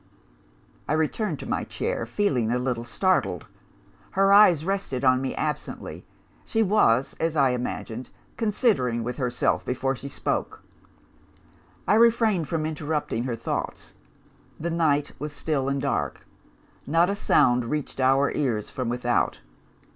[0.87, 3.45] "I returned to my chair, feeling a little startled.
[4.17, 6.07] Her eyes rested on me absently
[6.43, 10.63] she was, as I imagined, considering with herself, before she spoke.
[11.87, 13.93] I refrained from interrupting her thoughts.
[14.59, 16.25] The night was still and dark.
[16.87, 19.41] Not a sound reached our ears from without.